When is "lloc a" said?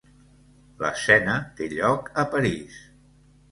1.75-2.27